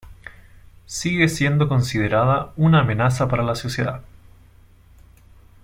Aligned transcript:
Sigue 0.87 1.29
siendo 1.29 1.69
considerada 1.69 2.53
"una 2.57 2.79
amenaza 2.79 3.27
para 3.27 3.43
la 3.43 3.53
sociedad". 3.53 4.01